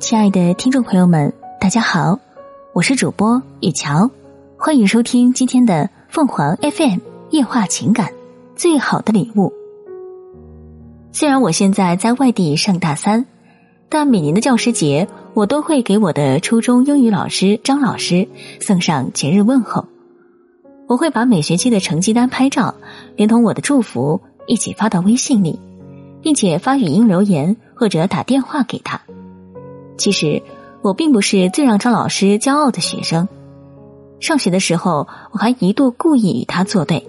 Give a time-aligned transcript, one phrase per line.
[0.00, 2.18] 亲爱的听众朋友们，大家好，
[2.72, 4.10] 我是主播雨乔，
[4.58, 6.98] 欢迎收听今天的凤凰 FM
[7.30, 8.12] 夜话情感
[8.54, 9.52] 最好的礼物。
[11.12, 13.24] 虽然我现在在外地上大三，
[13.88, 18.28] 但每年的教师节，我都会给我的初中英语老师张老师
[18.60, 19.86] 送上节日问候。
[20.86, 22.74] 我会把每学期的成绩单拍照，
[23.16, 25.58] 连同我的祝福一起发到微信里，
[26.20, 29.00] 并且发语音留言或者打电话给他。
[29.96, 30.42] 其实
[30.82, 33.28] 我并不是最让张老师骄傲的学生。
[34.20, 37.06] 上学的时候，我还一度故意与他作对。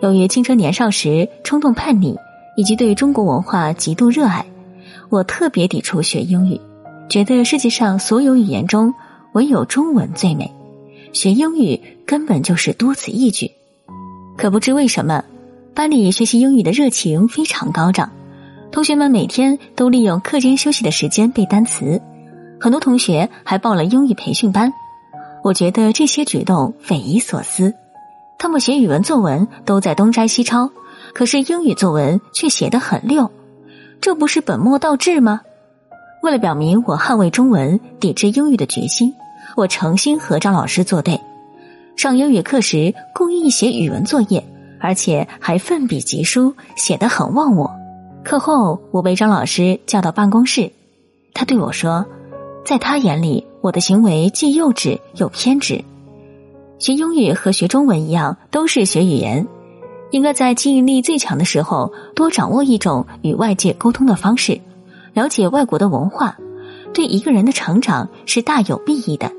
[0.00, 2.16] 由于青春年少时冲动叛逆，
[2.56, 4.46] 以及对中国文化极度热爱，
[5.08, 6.60] 我特别抵触学英语，
[7.08, 8.94] 觉得世界上所有语言中
[9.32, 10.52] 唯有中文最美，
[11.12, 13.50] 学英语根本就是多此一举。
[14.36, 15.24] 可不知为什么，
[15.74, 18.12] 班里学习英语的热情非常高涨，
[18.70, 22.02] 同学们每天都利用课间休息的时间背单词。
[22.64, 24.72] 很多同学还报了英语培训班，
[25.42, 27.74] 我觉得这些举动匪夷所思。
[28.38, 30.70] 他们写语文作文都在东摘西抄，
[31.12, 33.30] 可是英语作文却写得很溜，
[34.00, 35.42] 这不是本末倒置吗？
[36.22, 39.12] 为了表明我捍卫中文、抵制英语的决心，
[39.56, 41.20] 我诚心和张老师作对。
[41.96, 44.42] 上英语课时故意写语文作业，
[44.80, 47.70] 而且还奋笔疾书，写得很忘我。
[48.24, 50.72] 课后我被张老师叫到办公室，
[51.34, 52.06] 他对我说。
[52.64, 55.84] 在他眼里，我的行为既幼稚又偏执。
[56.78, 59.46] 学英语和学中文一样，都是学语言，
[60.10, 64.58] 应该在记忆力最强的时候多掌握一种与外界沟通的方式，
[65.12, 66.38] 了解外国的文化，
[66.94, 69.30] 对一个人的成长是大有裨益的。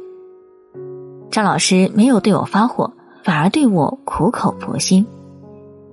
[1.32, 5.06] 张老师没有对我发火，反而对我苦口婆心，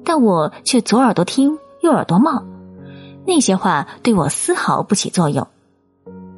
[0.04, 2.44] 但我却左耳朵听右耳朵冒，
[3.26, 5.46] 那些话对我丝毫不起作用。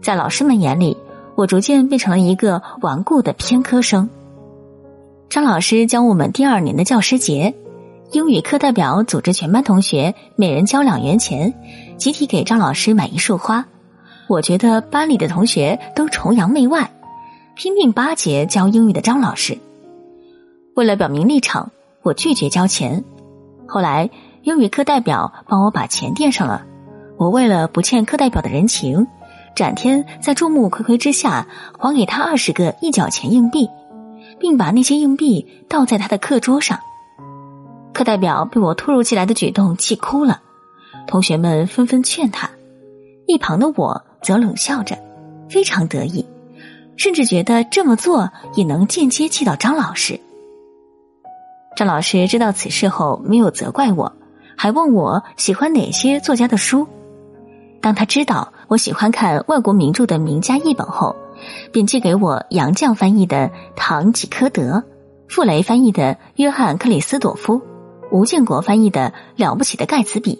[0.05, 0.99] 在老师们眼里，
[1.35, 4.11] 我逐渐变成了一个顽固的偏科生。
[5.31, 7.55] 张老师教我们第二年的教师节，
[8.13, 11.55] 英语课代表组织全班同学每人交两元钱，
[11.97, 13.65] 集体给张老师买一束花。
[14.29, 16.91] 我觉得班里的同学都崇洋媚外，
[17.55, 19.57] 拼命巴结教英语的张老师。
[20.77, 21.71] 为了表明立场，
[22.03, 23.05] 我拒绝交钱。
[23.67, 24.11] 后来
[24.43, 26.67] 英语课代表帮我把钱垫上了，
[27.17, 29.07] 我为了不欠课代表的人情。
[29.55, 31.47] 展天在众目睽睽之下
[31.79, 33.69] 还给他二十个一角钱硬币，
[34.41, 36.81] 并把那些硬币倒在他的课桌上。
[37.93, 40.41] 课代表被我突如其来的举动气哭了，
[41.07, 42.51] 同学们纷纷劝他，
[43.27, 44.99] 一旁的我则冷笑着，
[45.49, 46.27] 非常得意，
[46.97, 50.19] 甚至觉得这么做也能间接气到张老师。
[51.77, 54.13] 张老师知道此事后没有责怪我，
[54.57, 56.89] 还问我喜欢哪些作家的书。
[57.85, 58.55] 当他知道。
[58.67, 61.15] 我喜欢看外国名著的名家译本后，
[61.71, 64.63] 便寄给我杨绛翻译的《堂吉诃德》，
[65.29, 67.59] 傅雷翻译的《约翰克里斯朵夫》，
[68.11, 70.37] 吴建国翻译的《了不起的盖茨比》。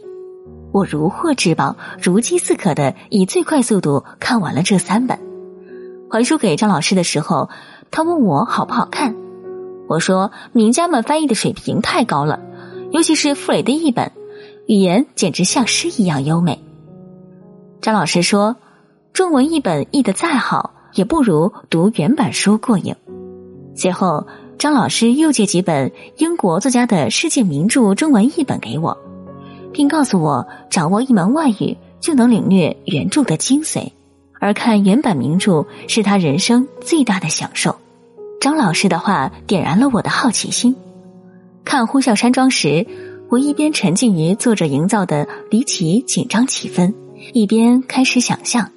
[0.73, 5.19] 我如获至宝，如饥似渴的以最快速度看完了这三本。
[6.11, 7.51] 还书给张老师的时候，
[7.91, 9.15] 他问我好不好看，
[9.87, 12.41] 我说名家们翻译的水平太高了，
[12.91, 14.11] 尤其是傅雷的译本，
[14.67, 16.65] 语言简直像诗一样优美。
[17.85, 18.57] 张老师说
[19.13, 22.97] ：“中文译本译得再好，也不如读原版书过瘾。”
[23.77, 24.27] 随后，
[24.59, 28.97] 张老师又借几本英国作家的世界名著中文译本给我，
[29.71, 33.93] 并告诉我，掌握一门外语就能领略原著的精髓，
[34.41, 37.77] 而看原版名著是他人生最大的享受。
[38.41, 40.75] 张老师的话点燃了我的好奇心。
[41.67, 42.87] 看《呼啸山庄》时，
[43.29, 46.95] 我一边沉浸于作者营造的离奇紧张气氛。
[47.33, 48.71] 一边开始想象，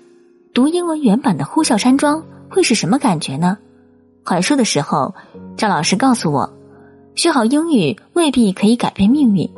[0.54, 3.58] 读英文原版的《呼啸山庄》会是什么感觉呢？
[4.24, 5.14] 还书的时候，
[5.58, 6.54] 张老师告诉我，
[7.16, 9.50] 学好英语未必可以改变命运，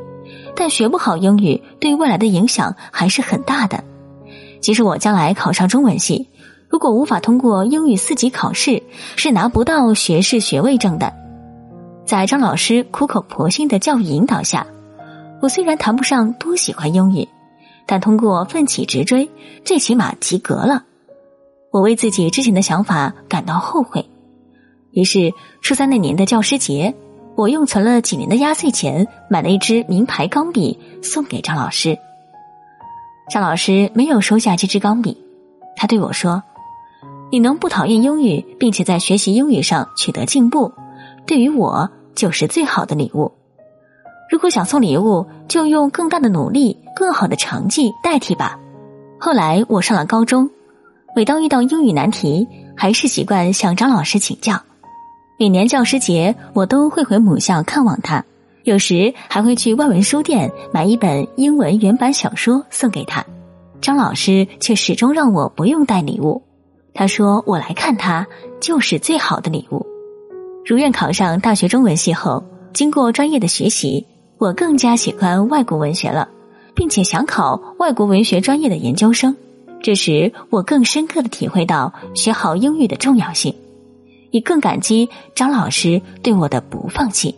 [0.56, 3.84] 但学不好英语对未来的影响还是很大的。
[4.60, 6.28] 即使我将来考上中文系，
[6.68, 8.82] 如果无法通过英语四级考试，
[9.16, 11.12] 是拿不到学士学位证的。
[12.04, 14.66] 在张老师苦口婆心的教育引导下，
[15.40, 17.28] 我虽然谈不上多喜欢英语。
[17.90, 19.28] 但通过奋起直追，
[19.64, 20.84] 最起码及格了。
[21.72, 24.08] 我为自己之前的想法感到后悔。
[24.92, 26.94] 于是初三那年的教师节，
[27.34, 31.98] 我用存了几年的压岁钱买了一支名牌钢笔送给张老师。
[33.28, 35.24] 张老师没有收下这支钢笔，
[35.74, 36.44] 他对我说
[37.32, 40.72] ：“你能不讨厌英语，并且在学习英语上取得进步，
[41.26, 43.32] 对于我就是最好的礼物。”
[44.30, 48.58] 如果想送礼物，就用更大的努力、更好的成绩代替吧。
[49.18, 50.50] 后来我上了高中，
[51.14, 54.60] 每当遇到英语难题，还是习惯向张老师请教。
[55.38, 58.24] 每年教师节，我都会回母校看望他，
[58.64, 63.24] 有时还会去外文书店买一本英文原版小说送给他。
[63.80, 66.42] 张老师却始终让我不用带礼物，
[66.92, 68.26] 他说我来看他
[68.60, 69.86] 就是最好的礼物。
[70.66, 72.44] 如愿考上大学中文系后，
[72.74, 74.06] 经过专业的学习，
[74.36, 76.28] 我更加喜欢外国文学了，
[76.74, 79.36] 并且想考外国文学专业的研究生。
[79.82, 83.54] 这时，我更深刻的体会到学好英语的重要性，
[84.30, 87.34] 也更感激张老师对我的不放弃。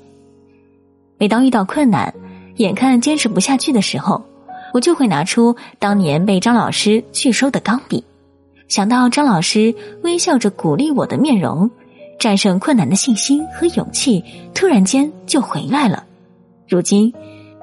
[1.19, 2.13] 每当遇到困难，
[2.57, 4.25] 眼看坚持不下去的时候，
[4.75, 8.03] 我就会拿出当年被张老师拒收的钢笔，
[8.67, 11.71] 想到张老师微笑着鼓励我的面容，
[12.19, 16.05] 战胜困难的信心和勇气突然间就回来了。
[16.69, 17.13] 如今，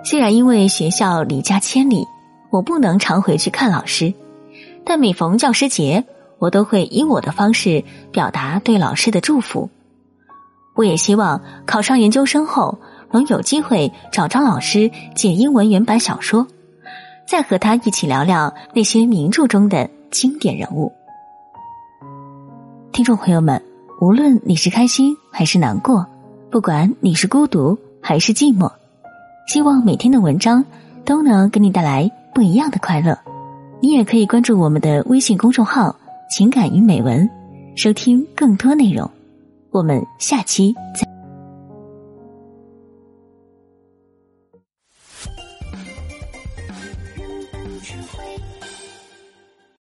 [0.04, 2.06] 虽然因为学校离家千里，
[2.50, 4.14] 我不能常回去看老师。
[4.86, 6.06] 但每逢教师节，
[6.40, 9.70] 我都会以我的方式表达对老师的祝福。
[10.76, 12.80] 我也希望考上研究生后，
[13.12, 16.48] 能有机会找张老师借英文原版小说，
[17.28, 20.92] 再和他一起聊聊那些名著中的经典人物。
[22.94, 23.62] 听众朋友们，
[24.00, 26.08] 无论你是开心还是难过，
[26.50, 28.72] 不管你是孤独还是寂寞，
[29.50, 30.64] 希望每天的文章
[31.04, 33.18] 都能给你带来不一样的快乐。
[33.82, 35.96] 你也可以关注我们的微信公众号
[36.30, 37.28] “情感与美文”，
[37.76, 39.10] 收听更多内容。
[39.72, 41.19] 我们下期再。